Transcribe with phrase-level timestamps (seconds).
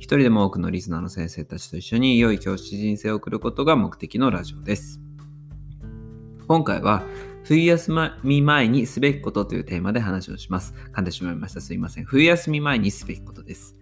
[0.00, 4.98] 一人でも多くのリスナーの先生たちと一緒に良い教師人生を送ることが目的のラジオです。
[6.48, 7.04] 今回は、
[7.44, 7.92] 冬休
[8.22, 10.74] み前にすべきことというテーマで話をします。
[10.94, 11.60] 噛んでしまいました。
[11.60, 12.06] すいません。
[12.06, 13.76] 冬休み前にすべきことです。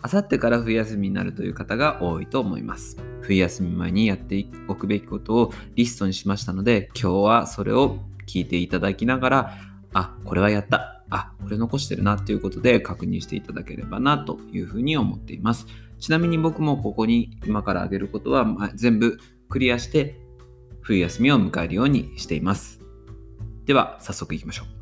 [0.00, 2.96] あさってから冬休みになるという方が多いと思います。
[3.20, 9.58] 冬休み前にやっておくべきことをリストにしましたので、今日はそれを聞いていただきながら、
[9.92, 11.04] あ、これはやった。
[11.10, 15.66] あ、これ残してるなっていうことで確認していただければなというふうに思っています。
[15.98, 20.20] ちなみに僕もここに今から挙げることは、全部クリアして
[20.80, 22.80] 冬休みを迎えるようにしています。
[23.64, 24.80] では早速いきましょう。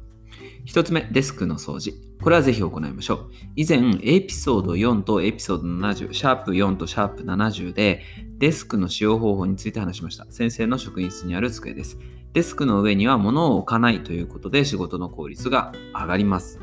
[0.65, 1.95] 一つ目、デスクの掃除。
[2.23, 3.31] これはぜひ行いましょう。
[3.57, 8.03] 以前、エピソード4とエピソード70、シャープ4とシャープ70で、
[8.39, 10.27] デスクの使用方法について話しました。
[10.31, 11.99] 先生の職員室にある机です。
[12.33, 16.61] デスクの上には物を置かないということで仕事の効率が上がります。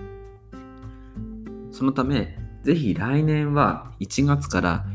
[1.71, 4.85] そのため、ぜひ来年は1月から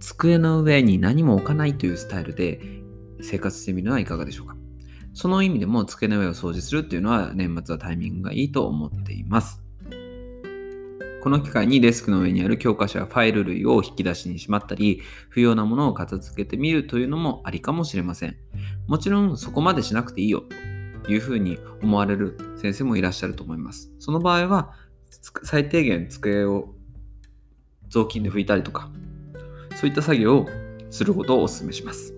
[0.00, 2.60] 机の上に何も置かないというスタイルで
[3.20, 4.56] 生活してみるのはいかがでしょうか。
[5.14, 9.61] その意味でも机の上を掃除するっていうのは年末はタイミングがいいと思っています。
[11.22, 18.36] この機会にデスクの上にある教科書やファイル類を引き出しにしまったり、不要なものを片付けてみるというのもありかもしれません。
[18.88, 20.42] もちろんそこまでしなくていいよ
[21.04, 23.92] というふうに思われる先生もいらっしゃると思います。
[24.00, 24.72] その場合は、
[25.44, 26.74] 最低限机を
[27.88, 28.90] 雑巾で拭いたりとか、
[29.76, 30.48] そういった作業を
[30.90, 32.14] することをお勧めします。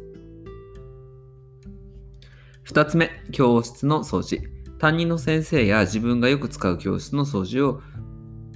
[2.69, 4.55] 2つ目、教室の掃除。
[4.79, 7.83] 担任の先生や自分がよく使う教室の掃除を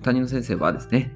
[0.02, 1.14] 担任の先生はですね、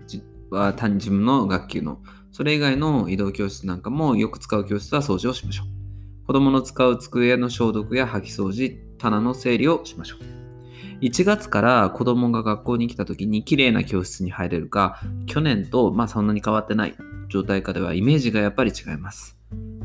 [0.50, 2.00] は担自分の学級の、
[2.31, 6.26] それ以外の移動教室なんかもよく使う教室は掃除をしましょう。
[6.26, 10.42] 子供の使う机の消毒や掃き掃除、棚の整理をしましょう。
[11.03, 16.94] 1月から子供が学校に来た時に綺麗な教室に入れるか、去年とまあそんなに変わってない
[17.28, 19.37] 状態下ではイメージがやっぱり違います。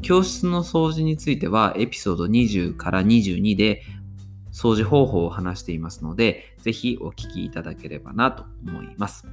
[0.02, 3.82] 教室の掃除についてはエピソード20から22で
[4.58, 9.28] 掃除方法を話していますので、ぜひお聞きいただければなと思います。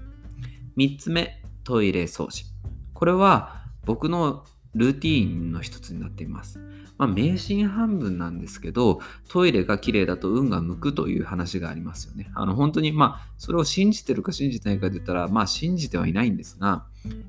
[0.76, 2.44] 3つ目、トイレ掃除。
[2.92, 6.60] これは僕のルーティーンの一つになっています。
[6.98, 12.30] まあ、迷信半分なんですけど、トイレが綺麗だと運が向くという話がありますよね。
[12.34, 16.84] あの、本当に、まあ、それを信じてるか信じてないかで言ったら、まあ、信じてはいないんですが、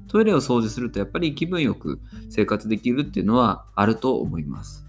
[0.09, 4.85] トイレを掃除するとやっぱり気分よく生活できるっていうのはあると思います。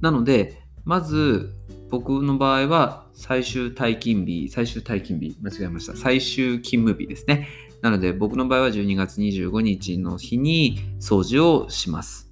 [0.00, 1.52] なので、まず、
[1.90, 5.96] 僕の場合は最終退勤日、最終退勤日、間違えました。
[5.96, 7.48] 最終勤務日ですね。
[7.80, 12.28] なので僕の場合は12月25日の日に掃除をします。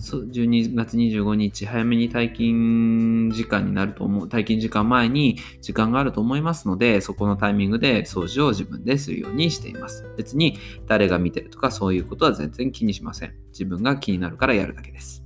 [0.00, 10.08] 12月25日早めに退勤時間になると思う、退勤時間前に時間があると思いますので、そこのタイミングで掃除を自分でするようにしています。
[10.16, 10.56] 別に
[10.86, 13.34] 誰が見てるとかそういうことは全然気にしません。
[13.48, 15.24] 自分が気になるからやるだけです。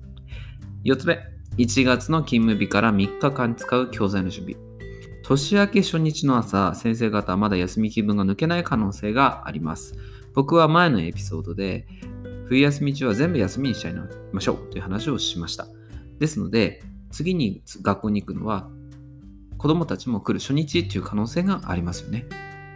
[0.85, 1.19] 4つ目、
[1.59, 4.59] 1月の勤務日から3日間使う教材の準備。
[5.23, 9.95] 年明け初日の朝、先生方はまだ休み気分が抜けない可能性があります。
[10.33, 11.87] 僕は前のエピソードで、
[12.47, 13.95] 冬休み中は全部休みにしちゃい
[14.33, 15.67] ましょうという話をしました。
[16.19, 18.71] ですので、次に学校に行くのは、
[19.59, 22.25] 子供たちも来る初日っていう可能性がありますよね。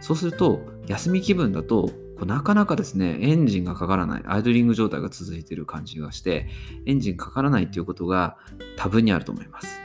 [0.01, 6.47] そうすると、休み気分だとこなかなかですね、エンジンがかからない、アイドリング状態が続いている感じがして、
[6.85, 8.37] エンジンかからないということが
[8.75, 9.79] 多分にあると思います。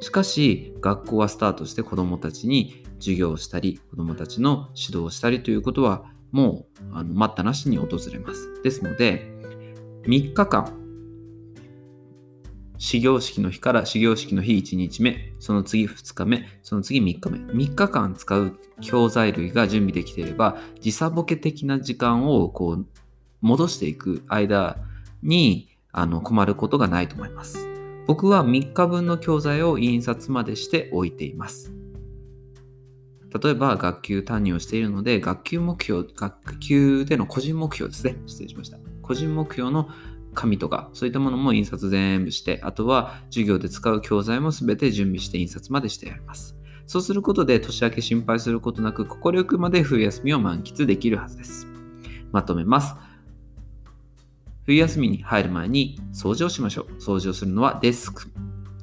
[0.00, 8.62] しかし、学校はスタートして子どもたちに授業をしたり、子どもたちの指導をしたりということは、もうあの待ったなしに訪れます。
[8.62, 9.30] ですので、
[10.06, 10.85] 3日間、
[12.78, 17.38] 始業式の日から始業式の日1日目、その次2日目、その次3日目。
[17.38, 22.86] 3日間使う教材類が準備できていれば、時差ボケ的な時間をこう
[23.40, 24.76] 戻していく間
[25.22, 27.66] にあの困ることがないと思います。
[28.06, 31.72] 僕は3日分の教材を印刷までしておいています。
[33.42, 38.16] 例えば学級担任をしているので、学級目標、学級での個人目標ですね。
[38.26, 38.78] 失礼しました。
[39.02, 39.88] 個人目標の
[40.36, 46.56] 紙とか、そういったものも印刷全部して、あとは授業で使う教材も全て準備して印刷までしてやります。
[46.86, 51.66] そうすることで年明け心配することなく、心よくまで冬休みを満喫できるはずです。
[52.30, 52.94] まとめます。
[54.66, 56.92] 冬休みに入る前に掃除をしましょう。
[57.00, 58.30] 掃除をするのはデスク、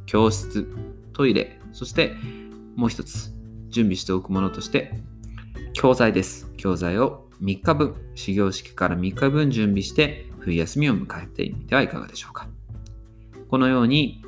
[0.05, 0.67] 教室、
[1.13, 2.15] トイレ、そして
[2.75, 3.33] もう一つ
[3.69, 5.01] 準備しておくものとして
[5.73, 6.51] 教材です。
[6.57, 12.47] 教材を3日分、始業式から3日分準備して冬休みを迎えてみてはいかがでしょうか。
[13.49, 14.21] このように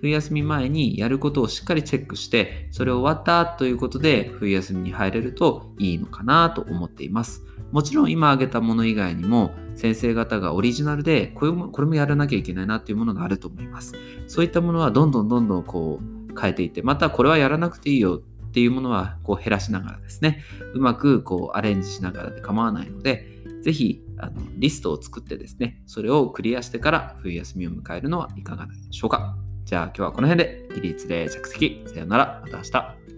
[0.00, 7.44] 冬休み前にやることをしっかりチェックして、それを終わったということで冬休みに入れるといいのかなと思っています。
[7.72, 13.94] もちろん今挙げたもの以外にも先生方がオリジナルでこれもこれもやらなきゃいけないなっていうものがあると思います。
[14.26, 20.42] そういったものはどんどんどんどんこう変えていって、またこれはやらなくていいよっていうものはこう減らしながらですね、
[20.74, 29.36] うまくこうアレンジしながらで構わないので、ぜひあのリストを作ってですね、それをクリアしてから冬休みを迎えるのはいかがでしょうか。
[29.64, 31.82] じゃあ今日はこの辺で起立で着席。
[31.86, 32.42] さよなら。
[32.44, 33.17] また明日。